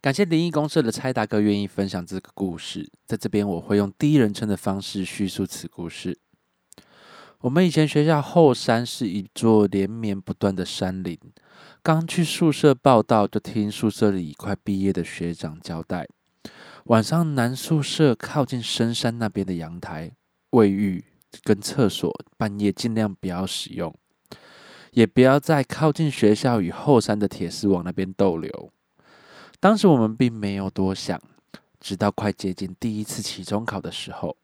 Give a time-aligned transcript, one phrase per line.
[0.00, 6.16] 感谢灵异公社的蔡大哥愿意分享这个故事，在这边我会用第一人称的方式叙述此故事。
[7.40, 11.18] 我们以前学校后山是一座连绵不断的山林。
[11.82, 16.06] 刚去宿舍报道，就听宿舍里快毕业的学长交代，
[16.84, 20.12] 晚上男宿舍靠近深山那边的阳台、
[20.50, 21.04] 卫浴
[21.42, 23.92] 跟厕所，半夜尽量不要使用，
[24.92, 28.72] 也不要在靠近学校与后山的铁丝网那边逗留。
[29.60, 31.20] 当时我们并没有多想，
[31.80, 34.36] 直到快接近第一次期中考的时候，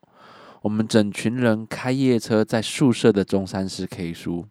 [0.63, 4.47] 我们整群人开夜车在宿舍的中山市 K 书。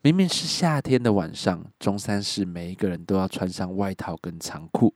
[0.00, 4.94] 明明是夏天的晚上，中山市每一个人都要穿上外套跟长裤，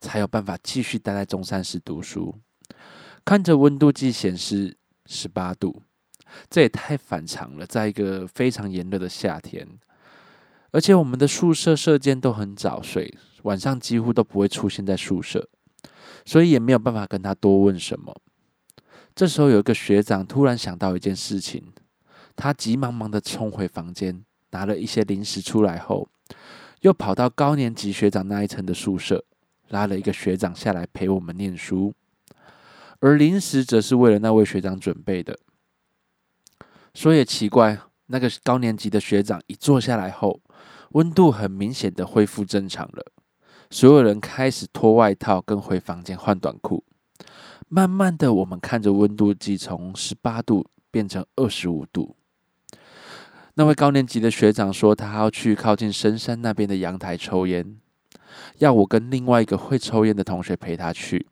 [0.00, 2.38] 才有办法继续待在中山市读书。
[3.24, 4.76] 看着温度计显示
[5.06, 5.82] 十八度，
[6.48, 9.66] 这也太反常了，在一个非常炎热的夏天。
[10.70, 13.12] 而且我们的宿舍舍监都很早睡，
[13.44, 15.48] 晚上几乎都不会出现在宿舍，
[16.26, 18.14] 所以也没有办法跟他多问什么。
[19.14, 21.72] 这时候有一个学长突然想到一件事情，
[22.36, 26.08] 他急忙忙的冲回房间，拿了一些零食出来后，
[26.80, 29.24] 又跑到高年级学长那一层的宿舍，
[29.68, 31.94] 拉了一个学长下来陪我们念书，
[33.00, 35.38] 而零食则是为了那位学长准备的。
[36.94, 40.40] 说也奇怪，那个高年级的学长一坐下来后。
[40.90, 43.04] 温度很明显的恢复正常了，
[43.70, 46.84] 所有人开始脱外套，跟回房间换短裤。
[47.68, 52.14] 慢慢的，我们看着温度计从十八度变成二十五度。
[53.54, 57.76] 那位高年级的学长说，他要去靠近深山那边的阳台抽烟，
[58.58, 61.26] 要我跟另外一个会抽烟的同学陪他去。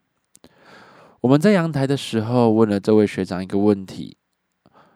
[1.21, 4.17] 我们在阳台的时候，问了这位学长一个问题：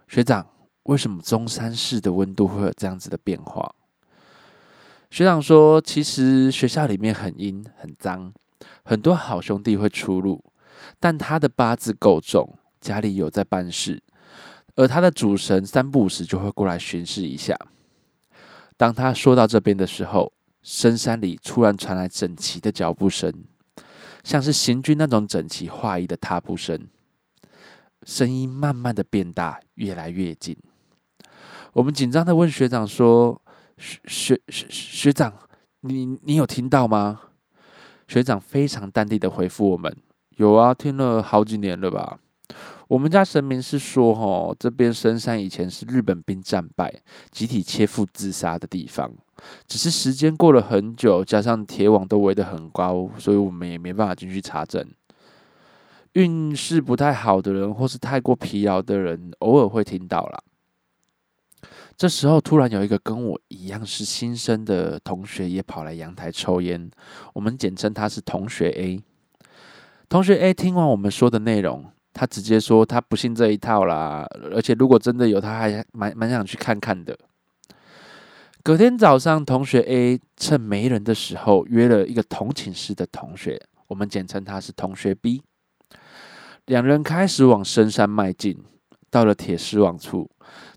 [0.08, 0.48] 学长，
[0.84, 3.74] 为什么中山市的温度会有这样子的变化？
[5.10, 8.34] 学长说：“其实学校里面很阴很脏，
[8.84, 10.44] 很多好兄弟会出入，
[11.00, 14.04] 但他的八字够重，家里有在办事，
[14.76, 17.58] 而他的主神三不五时就会过来巡视一下。
[18.76, 20.32] 当他说到这边的时候，
[20.62, 23.34] 深山里突然传来整齐的脚步声，
[24.26, 26.86] 像是行军那种整齐划一的踏步声，
[28.04, 30.56] 声音慢慢的变大，越来越近。
[31.72, 33.42] 我们紧张的问学长说。”
[33.78, 35.34] 学学学学长，
[35.82, 37.22] 你你有听到吗？
[38.08, 39.96] 学长非常淡定的回复我们：
[40.38, 42.20] 有啊，听了好几年了吧。
[42.88, 47.02] 我们家神明是说，哦，这边深山以前是日本兵战败、
[47.32, 49.12] 集体切腹自杀的地方，
[49.68, 54.86] 只是时间过了很久，加上铁网都围得很高，所以我们也没办法进去查证。
[56.14, 60.40] 运势不太好的人，或是太过疲劳的人，偶尔会听到啦。
[61.98, 66.92] 这时候，突然有一个跟我一样是新生的同学也跑来阳台抽烟，
[67.34, 69.02] 我们简称他是同学 A。
[70.08, 77.18] 同学 A 听完我们说的内容，他直接说他不信这一套啦，而且如果真的有，他还蛮蛮想去看看的。
[78.62, 85.42] 隔天早上，同学 A 趁没人的时候约了一个同寝室的同学，我们简称他是同学 B。
[86.68, 88.64] 两人开始往深山迈进，
[89.10, 90.30] 到了铁丝网处。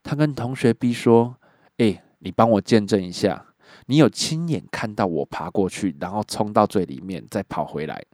[0.03, 1.37] 他跟同学 B 说
[1.79, 3.47] ：“哎，你帮我见证一下，
[3.87, 8.05] 你有亲眼看到我爬过去，然后冲到最里面，再跑回来。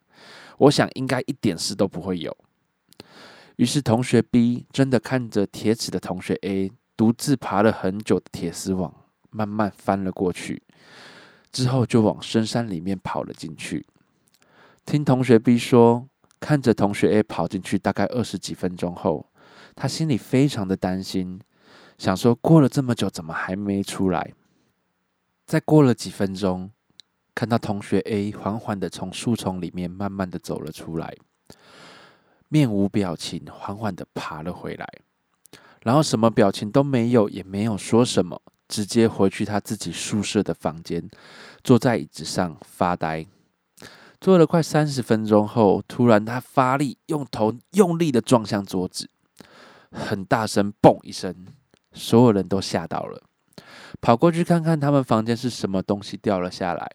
[0.58, 2.36] 我想应该一点事都不会有。”
[3.56, 8.94] 于是同学 B 真的看着铁齿的同学 A 独自爬了很久的铁丝网，
[9.30, 10.62] 慢慢翻了过去，
[11.50, 13.86] 之后就往深山里面跑了进去。
[14.84, 16.06] 听同学 B 说，
[16.38, 19.26] 看着同学 A 跑进去，大概二十几分钟后，
[19.76, 21.40] 他心里非常的担心。
[21.96, 24.32] 想说过了这么久，怎么还没出来？
[25.46, 26.70] 再过了几分钟，
[27.34, 31.14] 看到同学 A 缓缓的从树丛里面慢慢的走了出来，
[32.48, 34.86] 面无表情，缓缓的爬了回来，
[35.82, 41.08] 然后什么表情都没有，也没有说什么，直接回去他自己宿舍的房间，
[41.62, 43.24] 坐在椅子上发呆。
[44.20, 49.08] 坐了快三十分钟后，突然他发力，用头用力的撞向桌子，
[49.90, 51.46] 很大声，嘣一声。
[51.92, 53.22] 所有人都吓到了，
[54.02, 56.90] 跑过去看看他们房间是什么东西掉了下来，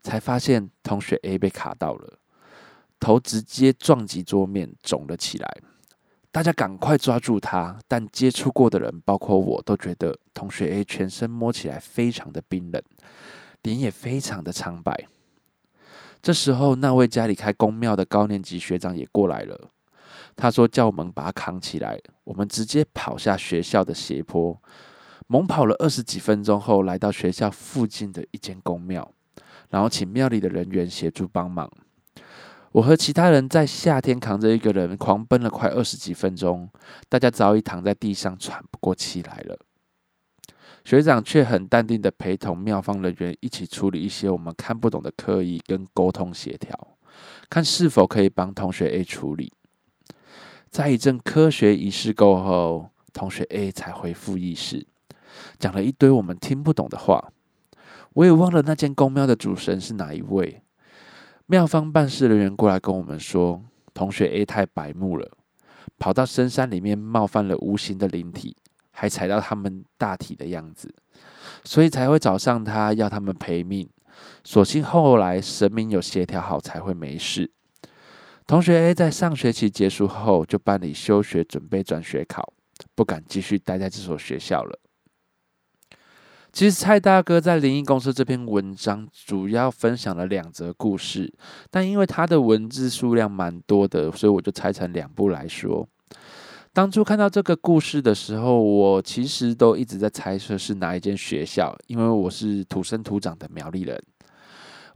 [0.00, 2.18] 才发现同学 A 被卡到了，
[2.98, 5.54] 头直接撞击桌面，肿了起来，
[6.32, 7.78] 大家赶快抓住他！
[7.86, 12.82] 但接触过的人，包括我都觉得同学 A 全身摸起来非常的冰冷，
[13.62, 15.08] 脸也非常的苍白。
[16.22, 19.70] 这时候，那位家里开公庙的高年级学长也过来了。
[20.40, 24.58] 他说：“叫我们把他扛起来。”我们直接跑下学校的斜坡，
[25.26, 29.12] 猛跑了二十几分钟后，来到学校附近的一间公庙，
[29.68, 31.70] 然后请庙里的人员协助帮忙。
[32.72, 36.70] 我和其他人在夏天扛着一个人狂奔了快二十几分钟，
[37.08, 39.58] 大家早已躺在地上喘不过气来了。
[40.84, 46.96] 学长却很淡定的陪同庙方人员一起处理一些我们看不懂的刻意跟沟通协调，
[47.50, 49.52] 看是否可以帮同学 A 处理。
[50.70, 54.86] 在一阵科学仪式过后，同学 A 才恢复意识，
[55.58, 57.32] 讲了一堆我们听不懂的话。
[58.12, 60.62] 我也忘了那间公庙的主神是哪一位。
[61.46, 63.60] 庙方办事人员过来跟我们说，
[63.92, 65.28] 同学 A 太白目了，
[65.98, 68.56] 跑到深山里面冒犯了无形的灵体，
[68.92, 70.94] 还踩到他们大体的样子，
[71.64, 73.88] 所以才会找上他要他们赔命。
[74.44, 77.50] 所幸后来神明有协调好，才会没事。
[78.50, 82.52] 同学 A 在上学期结束后就办理休学，准备转学考，
[82.96, 84.76] 不敢继续待在这所学校了。
[86.50, 91.32] 其实蔡大哥在灵异公司这篇文章主要分享了两则故事，
[91.70, 95.88] 但因为他的文字数量蛮多的，所以我就拆成两部来说。
[96.72, 104.02] 当初看到这个故事的时候，我其实都一直在猜测是哪一间学校，因为我是土生土长的苗栗人。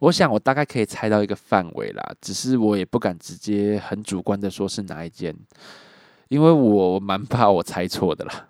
[0.05, 5.35] 我想我大概可以猜到一个范围啦，只是我也不敢直接很主观的说是哪一间，
[6.29, 8.47] 因为我蛮怕我猜错的啦。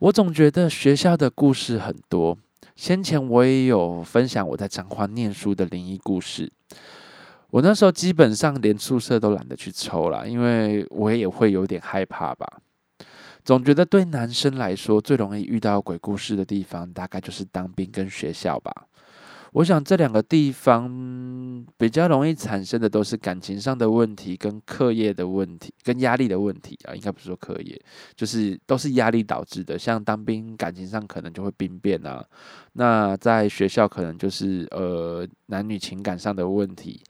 [0.00, 2.36] 我总觉得学校的故事很多。
[2.76, 6.52] 先前我也有分享我在彰化念书的灵异故事。
[7.50, 12.60] 我那时候基本上连宿舍都懒得去抽了，因为我也会有点害怕吧。
[13.44, 18.70] 总觉得对男生来说最容易遇到鬼故事的地方，大概就是当兵跟学校吧。
[19.54, 27.80] 我想这两个地方比较容易产生的都是感情上的问题，跟课业的问题，跟压力的问题啊，应该不是说课业，
[28.16, 29.78] 就是都是压力导致的。
[29.78, 32.20] 像当兵，感情上可能就会兵变啊；
[32.72, 37.00] 那在学校可能就是呃男女情感上的问题。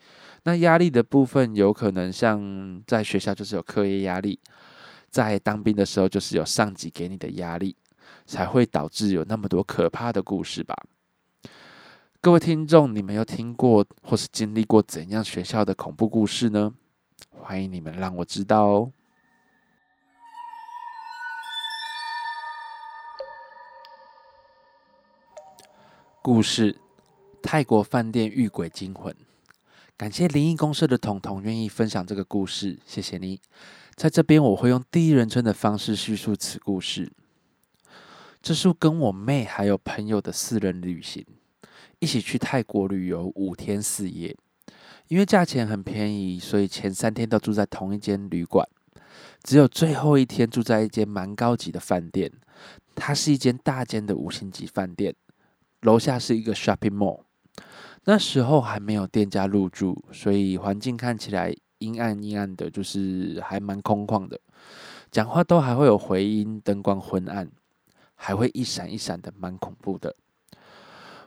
[0.43, 4.39] 那压力的部分有可能像在学校就是有课业压力，
[5.09, 7.75] 在当兵的时候就是有上级给你的压力，
[8.27, 10.77] 才会导致有那么多可怕的故事吧。
[12.25, 16.73] 各位听众，你们有听过或是经历过怎样学校的恐怖故事呢？
[17.29, 18.93] 欢迎你们让我知道哦。
[26.23, 26.79] 故事：
[27.43, 29.15] 泰国饭店遇鬼惊魂。
[29.99, 33.39] 感谢灵异公社的彤彤愿意分享这个故事，谢谢你。
[33.97, 37.13] 在这边，我会用第一人称的方式叙述此故事。
[38.41, 41.27] 这是跟我妹还有朋友的私人旅行。
[42.05, 44.37] 一起去泰国旅游五天四夜，
[45.09, 48.69] 因为价钱很便宜，所以前三天都住在同一间旅馆，
[49.43, 52.31] 只有最后一天住在一间蛮高级的饭店。
[52.95, 55.15] 它是一间大间的五星级饭店，
[55.81, 57.23] 楼下是一个 shopping mall。
[58.05, 64.39] 那时候还没有店家入住，所以环境看起来阴暗阴暗的，就是还蛮空旷的。
[65.11, 67.51] 讲话都还会有回音，灯光昏暗，
[68.15, 70.15] 还会一闪一闪的，蛮恐怖的。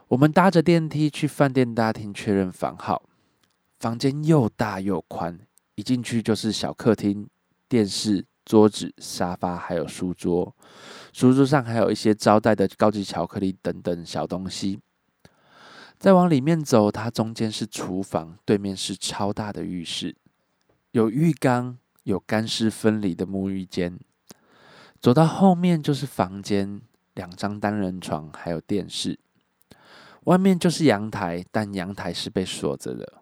[0.09, 3.03] 我们搭着电梯去饭店大厅确认房号，
[3.77, 5.37] 房间又大又宽，
[5.75, 7.27] 一进去就是小客厅、
[7.67, 10.55] 电视、桌子、沙发，还有书桌。
[11.11, 14.79] 书桌上还有一些招待的高级巧克力等等小东西。
[15.99, 20.15] 再往里面走，它中间是厨房，对面是超大的浴室，
[20.91, 23.99] 有浴缸，有干湿分离的沐浴间。
[25.01, 26.79] 走到后面就是房间，
[27.13, 29.19] 两张单人床，还有电视。
[30.27, 33.13] 外面就是阳台，但阳台是被锁着的，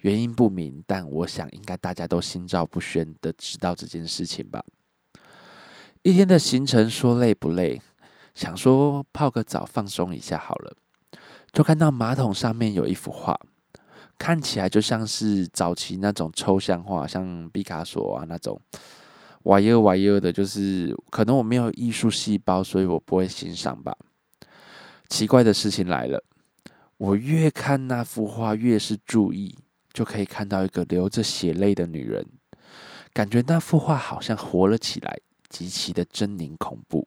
[0.00, 0.82] 原因不明。
[0.88, 4.60] 但我想，应该大家都心照不宣的知道这件事情吧。
[6.02, 7.80] 一天的行程，说累不累？
[8.34, 10.76] 想说泡个澡放松一下好了，
[11.52, 13.38] 就看到马桶上面有一幅画，
[14.18, 18.60] 看起来就像是早期那种抽象画，像毕卡索啊那种，
[19.44, 23.96] 哇耶哇耶的，就是可能我没有艺术细胞，所以我不会欣赏吧。
[25.08, 26.20] 奇怪的事情来了。
[26.98, 29.56] 我越看那幅画，越是注意，
[29.92, 32.26] 就可以看到一个流着血泪的女人，
[33.12, 37.06] 感觉那幅画好像活了起来，极其的狰狞恐怖。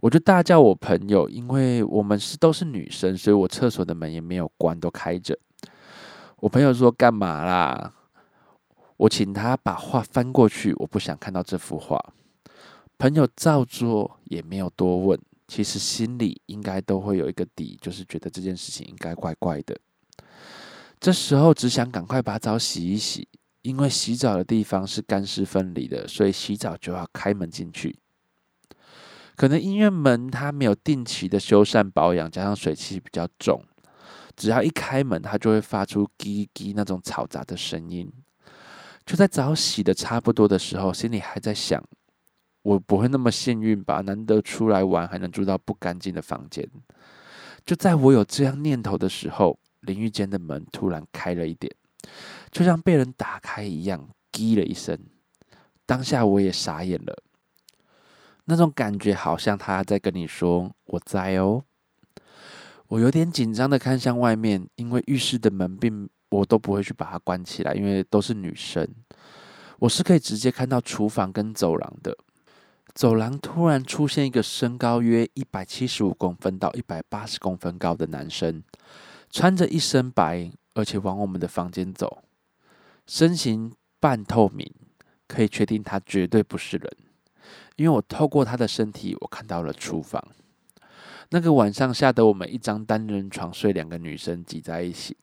[0.00, 5.38] 我就大叫我朋友，因为我们是都是女生，所以我厕所的门也没有关，都开着。
[6.36, 7.94] 我朋友说：“干嘛啦？”
[8.98, 11.98] 我请他把画翻过去，我不想看到这幅画。
[12.98, 15.18] 朋友照做，也没有多问。
[15.48, 19.78] 其实心里应该都会有一个底，就是觉得这件事情应该怪怪的。
[20.98, 23.28] 这时候只想赶快把澡洗一洗，
[23.62, 27.98] 因为洗澡的地方是干湿分离的，所以洗澡就要开门进去。
[29.36, 33.62] 可能因为门它没有定期的修缮保养，加上水汽比较重，
[34.34, 38.10] 只要一开门，它就会发出“叽叽”那种嘈杂的声音。
[39.04, 41.80] 就在澡洗的差不多的时候，心里还在想。
[42.66, 44.00] 我不会那么幸运吧？
[44.00, 46.68] 难得出来玩，还能住到不干净的房间。
[47.64, 51.72] 就在我有这样念头的时候，淋浴间的门突然开了一点，
[52.50, 54.98] 就像被人打开一样，滴了一声。
[55.86, 57.22] 当下我也傻眼了，
[58.46, 61.62] 那种感觉好像他在跟你说“我在哦”。
[62.88, 68.88] 我有点紧张的看向外面，因为浴室的门并我都不会去把它关起来，因为都是女生，
[69.78, 72.16] 我是可以直接看到厨房跟走廊的。
[72.96, 78.62] 走廊突然出现一个身高约一百七十五公分到一百八十公分高的男生，
[79.28, 82.22] 穿着一身白，而且往我们的房间走，
[83.06, 84.72] 身形半透明，
[85.28, 86.90] 可以确定他绝对不是人，
[87.76, 90.26] 因为我透过他的身体，我看到了厨房。
[91.28, 95.14] 那个晚上吓得我们一张单人床睡两个女生挤在一起。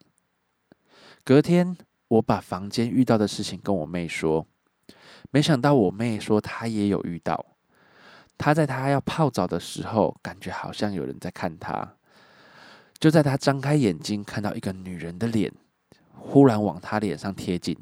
[1.23, 1.75] 隔天，
[2.07, 4.45] 我把房间遇到的事情跟我妹说，
[5.31, 7.43] 没想到我妹说她也有遇到。
[8.37, 11.95] 他在他要泡澡的时候，感觉好像有人在看他。
[12.99, 15.51] 就在他张开眼睛，看到一个女人的脸，
[16.17, 17.77] 忽然往他脸上贴近，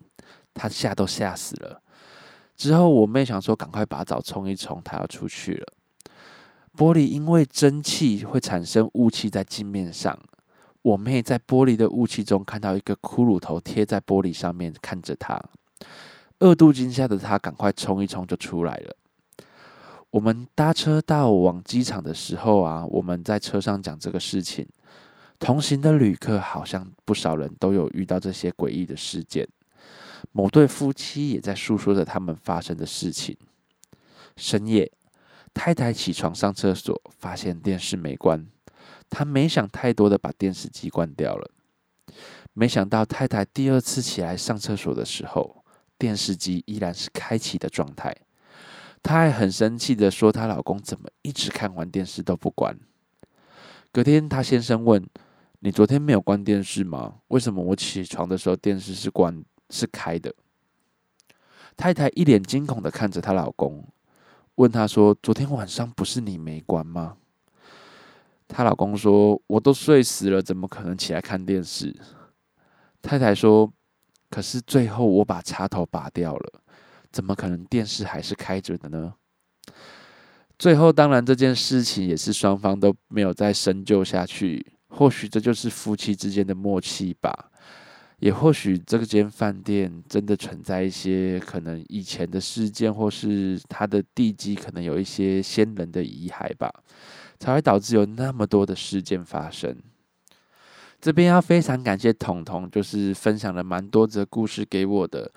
[0.53, 1.81] 他吓都吓死了。
[2.55, 5.73] 之后我妹想说，赶快把澡冲一冲，她要出去了。
[6.77, 10.17] 玻璃因为蒸汽会产生雾气在镜面上，
[10.81, 15.39] 我妹在玻璃的雾气中看到一个骷髅头贴在玻璃上面看着她，
[16.39, 18.95] 二度惊吓的她赶快冲一冲就出来了。
[20.11, 24.67] 我们搭车到往机场的时候啊，我们在车上讲这个事情。
[25.39, 29.47] 同行的旅客好像不少人都有遇到这些诡异的事件。
[30.33, 33.35] 某对夫妻也在诉说着他们发生的事情。
[34.35, 34.91] 深夜，
[35.53, 38.45] 太太起床上厕所，发现电视没关，
[39.09, 41.49] 她没想太多的把电视机关掉了。
[42.53, 45.63] 没想到太太第二次起来上厕所的时候，
[45.97, 48.15] 电视机依然是开启的状态。
[49.03, 52.77] 她还很生气的说：“她老公怎么一直看完电视都不关？”
[53.91, 55.05] 隔天，她先生问
[55.59, 57.15] ：“你昨天没有关电视吗？
[57.27, 60.33] 为什么我起床的时候电视是关是开的？”
[61.75, 63.83] 太太一脸惊恐的看着她老公，
[64.55, 67.17] 问他说：“昨天晚上不是你没关吗？”
[68.47, 71.95] 她老公说：“我都睡死了，怎么可能起来看电视？”
[73.01, 73.71] 太太说
[74.29, 76.60] ：“可是最后我把插头拔掉了。”
[77.11, 79.13] 怎么可能电视还是开着的呢？
[80.57, 84.65] 最后，当然这件事情也是双方都没有再深究下去。
[84.89, 87.49] 或许这就是夫妻之间的默契吧，
[88.19, 96.69] 也或许这间饭店真的存在一些可能以前的事件，或是它的地基可能有一些先人的遗骸吧，
[97.39, 99.75] 才会导致有那么多的事件发生。
[100.99, 105.31] 这边要非常感谢彤彤，就是分享了蛮多则故事给我的。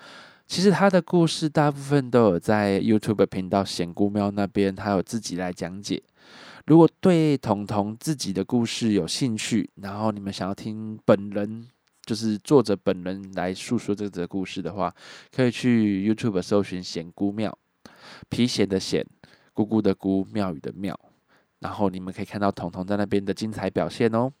[0.47, 6.01] 其实他的故事大部分都有在 YouTube 频道显姑喵那边，他有自己来讲解。
[6.67, 11.67] 如果对彤彤自己的故事有兴趣，然后你们想要听本人，
[12.05, 14.93] 就是作者本人来诉说这则故事的话，
[15.35, 17.55] 可以去 YouTube 搜寻显姑庙，
[18.29, 19.05] 皮鞋的显，
[19.53, 20.99] 姑姑的姑，庙宇的庙，
[21.59, 24.31] 然后你们可以看到彤彤在那边的精彩表现哦。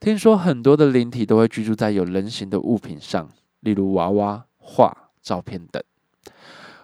[0.00, 3.28] 听说很多的灵体都会居住在有人形的物品上，
[3.60, 4.44] 例如娃娃。
[4.68, 5.82] 画、照片等，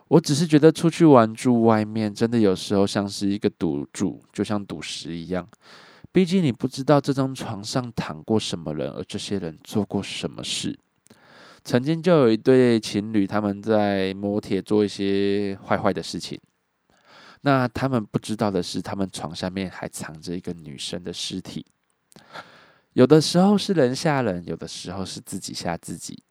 [0.09, 5.47] 我只是觉得出去玩住外面，真的有时候像是一个赌注，就像赌石一样。
[6.11, 10.79] 毕竟你不知道这张床上躺过什么人，而这些人做过什么事。
[11.63, 16.41] 曾经就有一对情侣，他们在摩铁做一些坏坏的事情。
[17.43, 21.67] 那他们不知道的是，他们床下面还藏着一个女生的尸体。
[22.93, 26.23] 有的时候是人吓人，有的时候是自己吓自己。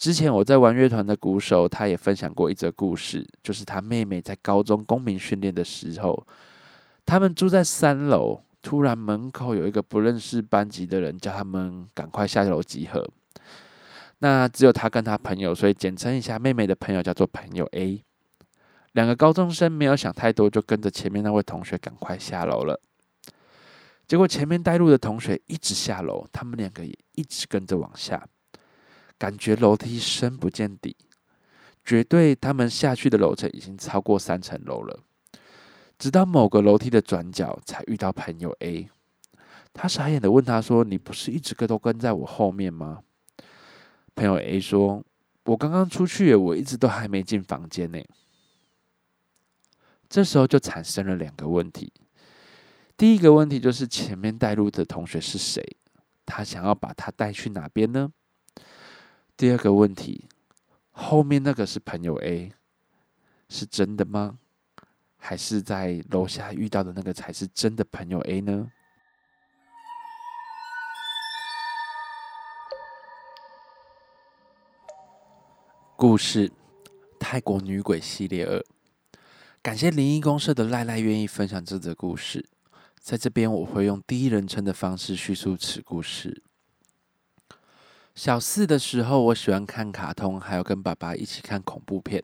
[0.00, 6.26] 之前我在玩乐团的鼓手，他也分享过一则故事，就是他妹妹在高中公民训练的时候，
[7.04, 13.06] 他们住在三楼，突然门口有一个不认识班级的人，叫他们赶快下楼集合。
[14.20, 18.02] 那只有他跟他朋友，所以简称一下，妹妹的朋友叫做朋友 A。
[18.92, 22.80] 两个高中生没有想太多，就跟着前面那位同学赶快下楼了。
[24.08, 28.26] 结果前面带路的同学一直下楼，他们两个也一直跟着往下。
[29.20, 30.96] 感觉楼梯深不见底，
[31.84, 34.98] 绝对他们下去的楼层已经超过三层楼了。
[35.98, 38.88] 直到某个楼梯的转角，才遇到朋友 A。
[39.74, 43.02] 他傻眼的问他说：“你不是一直都跟在我后面吗？”
[44.16, 45.04] 朋友 A 说
[45.44, 48.02] ：“我刚刚出去，我一直都还没进房间呢。”
[50.08, 51.92] 这时候就产生了两个问题。
[52.96, 55.62] 第一个问题就是前面带路的同学是谁？
[56.24, 58.10] 他想要把他带去哪边呢？
[59.40, 60.28] 第二个问题，
[60.90, 62.52] 后面那个是朋友 A，
[63.48, 64.38] 是真的吗？
[65.16, 68.70] 还是在楼下遇到的那个才是真的朋友 A 呢？
[75.96, 76.46] 故事
[77.18, 78.58] 《泰国女鬼系列二》，
[79.62, 82.46] 感谢灵异公社的赖赖愿意分享这则故事。
[83.00, 86.42] 在这边，我会用第一人称的方式叙述此故事。
[88.20, 92.22] 小四的时候，我喜欢看卡通，还有跟爸爸一起看恐怖片。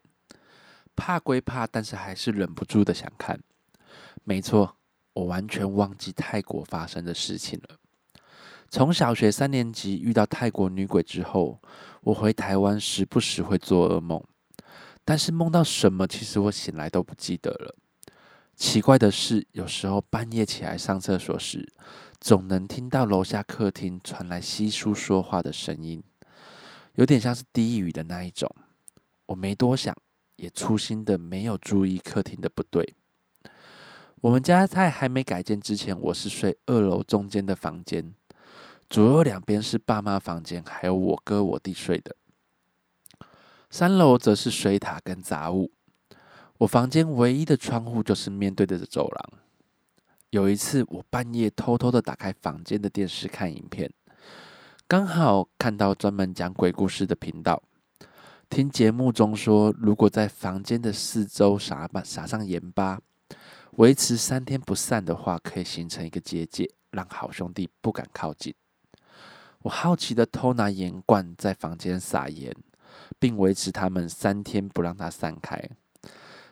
[0.95, 3.41] 怕归怕，但是还是忍不住的想看。
[4.23, 4.77] 没错，
[5.15, 7.79] 我完全忘记泰国发生的事情了。
[8.69, 11.63] 从小学三年级遇到泰国女鬼之后，
[12.03, 14.23] 我回台湾时不时会做噩梦，
[15.03, 17.75] 但是梦到什么，其实我醒来都不记得了。
[18.57, 21.73] 奇怪的是，有时候半夜起来上厕所时，
[22.21, 26.03] 总能听到楼下客厅传来稀疏说话的声音，
[26.95, 28.51] 有点像是低语的那一种。
[29.27, 29.95] 我没多想。
[30.37, 32.95] 也粗心的没有注意客厅的不对。
[34.21, 38.15] 我们家在还没改建之前，我是睡二楼中间的房间，
[38.91, 42.15] 左右两边是爸妈房间，还有我哥我弟睡的。
[43.71, 45.73] 三楼则是水塔跟杂物。
[46.59, 49.33] 我房间唯一的窗户就是面对着走廊。
[50.31, 53.91] 有一次，我半夜偷偷的打开房间的电视看影片，
[54.89, 57.63] 刚好看到专门讲鬼故事的频道。
[58.49, 63.01] 听节目中说，如果在房间的四周撒把撒上盐巴，
[63.73, 68.55] 维持三天不散的话，可以形成一个结界，让好兄弟不敢靠近。
[69.63, 72.55] 我好奇的偷拿盐罐在房间撒盐，
[73.19, 75.61] 并维持他们三天不让它散开。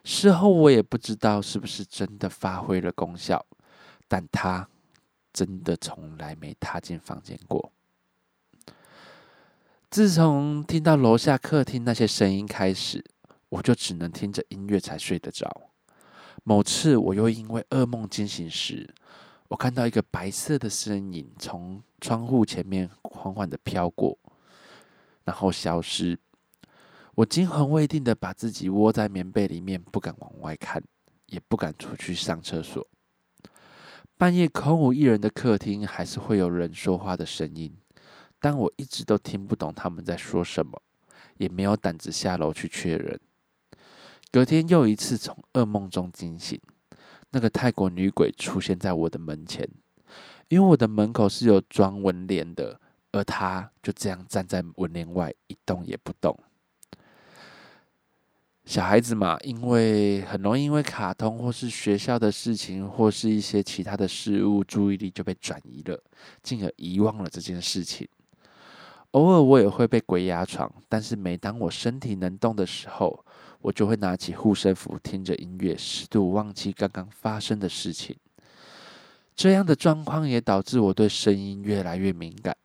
[0.05, 3.45] 事后我也不知道是不是真的发挥了功效，
[4.07, 4.69] 但他
[5.33, 7.73] 真的从来没踏进房间过。
[9.91, 13.03] 自从听到楼下客厅那些声音开始，
[13.49, 15.71] 我就只能听着音乐才睡得着。
[16.43, 18.93] 某次我又因为噩梦惊醒时，
[19.49, 24.19] 我看到一个白色的身影从窗户前面缓缓的飘过，
[25.25, 26.19] 然后消失。
[27.17, 30.83] 我惊魂未定的把自己窝在棉被里面，不敢往外看，
[31.27, 32.85] 也不敢出去上厕所。
[34.17, 37.73] 半夜空无一人的客厅，还是会有人说话的声音。
[38.41, 40.83] 但我一直都听不懂他们在说什么，
[41.37, 43.19] 也没有胆子下楼去确认。
[44.31, 46.61] 隔天又一次从噩梦中惊醒，
[47.31, 49.69] 那个泰国女鬼出现在我的门前，
[50.49, 52.81] 因为我的门口是有装门帘的，
[53.13, 56.37] 而她就这样站在门帘外一动也不动。
[58.65, 66.03] 小孩子嘛，因为很容易因为卡通或是学校的事情，或是一些其他的事物，注意力就被转移了，
[66.43, 68.09] 进而遗忘了这件事情。
[69.11, 73.25] 偶尔我也会被鬼压床，但是每当我身体能动的时候，
[73.61, 78.17] 我就会拿起护身符，听着音乐，试图忘记刚刚发生的事情。
[79.37, 82.57] 这样的状况也导致我对声音越来越敏感，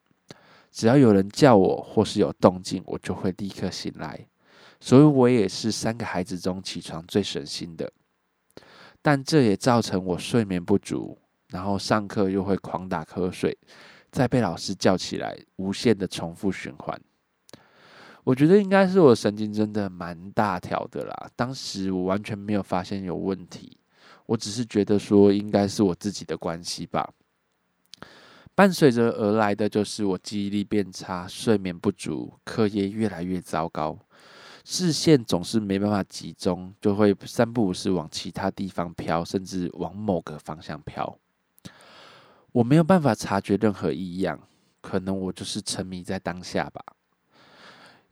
[0.71, 4.28] 只要有人叫我或是有动静，我就会立刻醒来。
[4.79, 7.91] 所以我也是三个孩子中起床最省心的，
[9.01, 11.17] 但这也造成我睡眠不足，
[11.49, 13.57] 然后上课又会狂打瞌睡。
[14.11, 16.99] 再被老师叫起来，无限的重复循环。
[18.23, 21.29] 我觉得应该是我神经真的蛮大条的啦。
[21.35, 23.77] 当时我完全没有发现有问题，
[24.25, 27.11] 我只是觉得说应该是我自己的关系吧。
[28.55, 33.97] 伴随着而来的就是我记忆力变差，睡眠不足，课业越来越糟糕，
[34.71, 41.17] 视线总是没办法集中，就会三不五时往其他地方飘，甚至往某个方向飘。
[42.51, 44.39] 我没有办法察觉任何异样，
[44.79, 46.85] 可能我就是沉迷在当下吧。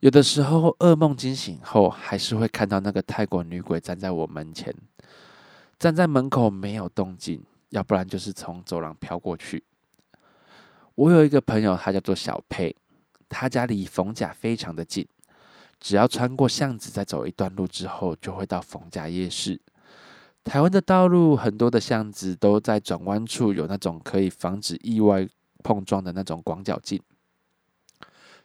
[0.00, 4.74] 有的时候噩梦惊醒后，还是会看到那个泰国女鬼站在我门前，
[5.78, 9.62] 站在门口没有动静，要不然就是从走廊飘过去。
[10.96, 12.74] 我有一个朋友，他叫做小佩，
[13.28, 15.06] 他家离逢甲非常的近，
[15.80, 19.60] 只要穿过巷子，再走一段路之后，就会到逢甲夜市。
[20.44, 25.28] 台湾的道路很多的巷子都在转弯处有那种可以防止意外
[25.62, 27.00] 碰撞的那种广角镜。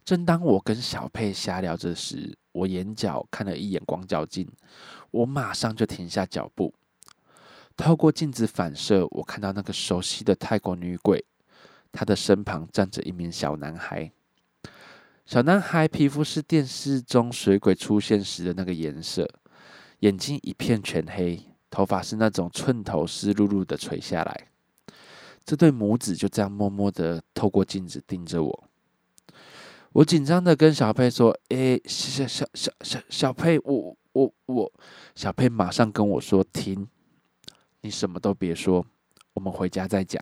[0.03, 4.45] 正当我跟小佩瞎聊着时，我眼角看了一眼广角镜，
[5.11, 6.73] 我马上就停下脚步。
[7.77, 11.23] 透过镜子反射，我看到那个熟悉的泰国女鬼，
[11.91, 14.11] 她的身旁站着一名小男孩。
[15.25, 19.27] 小男孩皮肤是电视中水鬼出现时的那个颜色，
[19.99, 24.47] 眼睛一片全黑，头发是那种寸头湿漉漉的垂下来。
[25.45, 28.63] 这对母子就这样默默的透过镜子盯着我。
[29.93, 34.73] 我紧张的跟小佩说：“诶，小小小小小佩，我我我。”
[35.15, 36.87] 小佩马上跟我说：“停，
[37.81, 38.85] 你什么都别说，
[39.33, 40.21] 我们回家再讲。”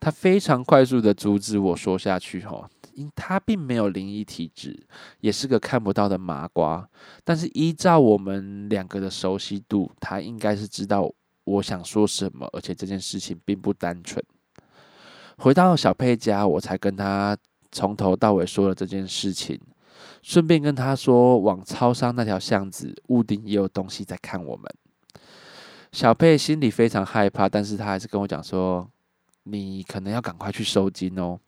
[0.00, 2.42] 他非常快速的阻止我说下去。
[2.44, 2.66] 吼，
[3.14, 4.84] 他并没有灵异体质，
[5.20, 6.88] 也是个看不到的麻瓜。
[7.22, 11.08] 但是依照我们两个的熟悉度，他应该是知道
[11.44, 14.24] 我想说什么，而且这件事情并不单纯。
[15.38, 17.36] 回到小佩家，我才跟他。
[17.72, 19.56] 从头到尾说了这件事情，
[20.22, 24.68] 顺便跟他说，往超商那条巷子屋顶也有东西在看我们。
[25.92, 28.90] 小佩心里非常害怕，但是他还是跟我讲说
[29.46, 31.38] ：“你可能要赶快去收金哦。”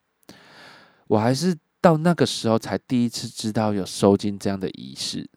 [1.13, 5.29] 我还是到那个时候才第一次知道有收金这样的仪式，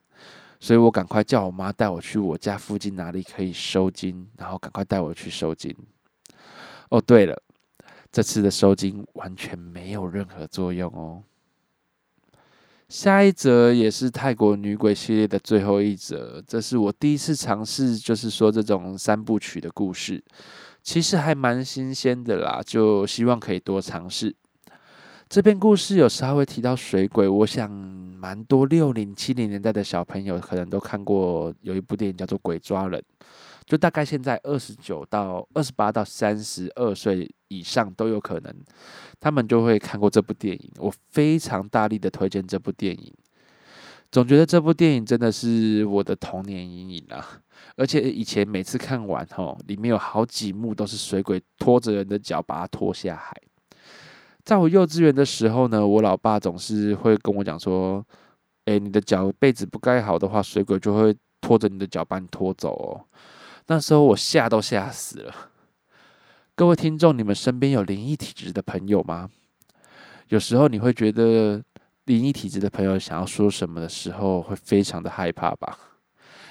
[0.58, 5.76] 所以我赶快叫我妈带我去我家附近哪里可以收金，然后赶快带我去收金。
[6.88, 7.42] 哦，对了。
[8.10, 11.22] 这次的收金完全没有任何作用哦。
[12.88, 20.24] 下一则也是泰国女鬼系列的最后一则，这是我第一次尝试，就是说这种三部曲的故事，
[20.82, 24.34] 其实还蛮新鲜的啦，就希望可以多尝试。
[25.28, 33.00] 这篇故事有稍微提到水鬼，我想蛮多六零七零年代的小朋友可能都看过，有一部电影叫做《鬼抓人》。
[33.66, 38.56] 就大概现在二十九到二十八到三十二岁以上都有可能，
[39.20, 40.72] 他们就会看过这部电影。
[40.78, 43.12] 我非常大力的推荐这部电影，
[44.12, 47.42] 总觉得这部电影真的是我的童年阴影啊！
[47.76, 53.36] 而且以前每次看完吼，里面有好几幕都是水鬼拖着人的脚把他拖下海。
[54.46, 58.06] 在我幼稚园的时候呢，我老爸总是会跟我讲说
[58.66, 63.04] ：“哎，你的脚被子不盖好的话，水鬼就会拖着你的脚把你拖走哦。”
[63.66, 65.34] 那时候我吓都吓死了。
[66.54, 69.28] 各位听众，你们身边有灵异体质的朋友吗？
[70.30, 71.60] 有时候你会觉得
[72.06, 75.76] 灵异体质的朋友想要说什么的时候，会非常的害怕吧？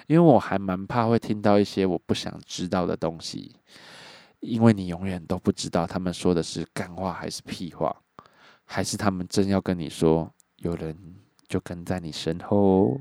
[0.09, 3.55] 因为我还蛮怕会听到一些我不想知道的东西，
[4.45, 7.97] 因为你永远都不知道他们说的是干话还是屁话，
[8.67, 10.95] 还是他们真要跟你说，有人
[11.49, 13.01] 就跟在你身后。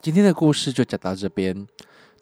[0.00, 1.66] 今天的故事就讲到这边。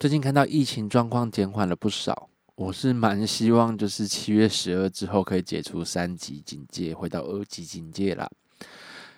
[0.00, 8.28] 最近看到疫情状况减缓了不少，我是蛮希望就是七月十二之后可以解除三级警戒，回到二级警戒啦。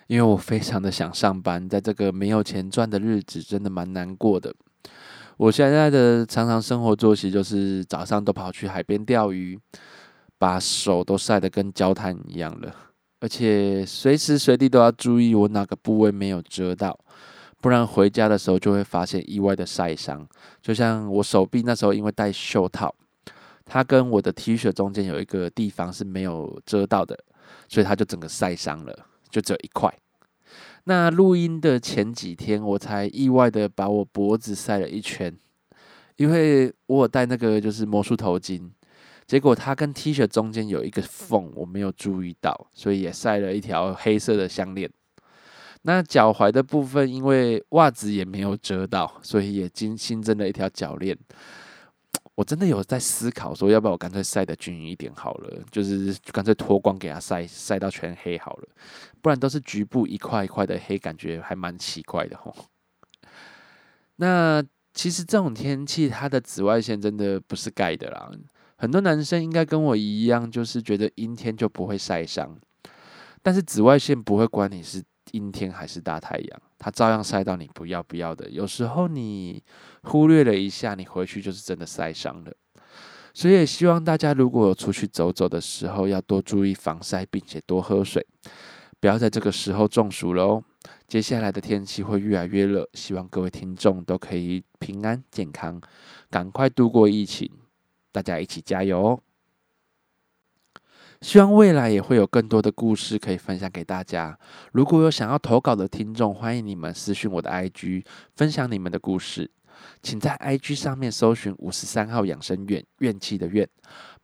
[0.09, 4.51] 因为我非常的想上班，在这个没有钱赚的日子，真的蛮难过的。
[5.37, 9.59] 我现在的常常生活作息就是早上都跑去海边钓鱼，
[10.39, 12.75] 把手都晒得跟焦炭一样了，
[13.19, 16.99] 而且随时随地都要注意我哪个部位没有遮到。
[17.61, 20.27] 不然回家的时候就会发现意外的晒伤，
[20.59, 22.95] 就像我手臂那时候因为戴袖套，
[23.63, 27.15] 它跟我的 T 恤中间有一个地方是没有遮到的，
[27.67, 29.93] 所以它就整个晒伤了，就只有一块。
[30.85, 35.35] 那录音的前几天，我才意外的把我脖子晒了一圈，
[36.15, 38.69] 因为我有戴那个就是魔术头巾，
[39.27, 44.89] 结果它跟 T 恤中间有一个缝，我没有注意到，所以也晒了一条黑色的项链。
[45.83, 51.15] 那脚踝的部分，因为袜子也没有遮到，所以也新新增了一条脚链。
[52.39, 58.69] 我真的有在思考，说要不要我干脆晒的均匀一点好了，就是干脆脱光给它晒，晒到全黑好了。
[59.21, 62.55] 不然都是局部一块一块的黑，感觉还蛮奇怪的吼。
[64.15, 68.31] 那其实这种天气，它的紫外线真的不是盖的啦。
[68.77, 72.57] 很多男生应该跟我一样，就是觉得阴天就不会晒伤，
[73.43, 75.03] 但是紫外线不会管你是。
[75.31, 78.49] 阴天还是大太阳，它照样晒到你不要不要的。
[78.49, 79.63] 有时候你
[80.03, 82.53] 忽略了一下，你回去就是真的晒伤了。
[83.33, 88.25] 所以也希望大家如果出去走走的时候，要多注意防晒，并且多喝水，
[88.99, 90.63] 不要在这个时候中暑了哦。
[91.07, 95.79] 接下来的天气会越来越热，希望各位听众都可以平安健康，
[96.29, 97.49] 赶快度过疫情，
[98.11, 99.19] 大家一起加油哦！
[101.21, 104.37] 希望未来也会有更多的故事可以分享给大家。
[104.71, 108.05] 如果有想要投稿的听众，欢迎你们私讯我的 IG，
[108.35, 109.51] 分享你们的故事。
[110.01, 113.67] 请在 IG 上面搜寻五十三号养生院，怨气的怨，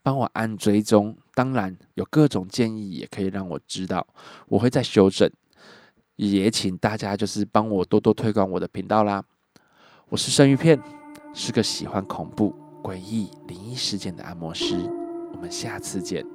[0.01, 1.17] 帮我按追踪。
[1.33, 4.05] 当然，有各种建议也可以让我知道，
[4.47, 5.29] 我会再修正。
[6.15, 9.21] 也请大家就是帮我多多推广我的频道啦。
[10.07, 10.81] 我是生鱼片，
[11.33, 14.77] 是个喜欢恐怖、诡异、灵异事件的按摩师。
[15.33, 16.34] 我们下次见。